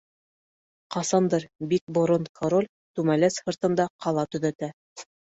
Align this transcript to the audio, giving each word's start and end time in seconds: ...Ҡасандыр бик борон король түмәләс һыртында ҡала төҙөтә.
...Ҡасандыр 0.95 1.43
бик 1.73 1.83
борон 1.97 2.25
король 2.39 2.69
түмәләс 3.01 3.37
һыртында 3.45 3.87
ҡала 4.07 4.25
төҙөтә. 4.37 4.71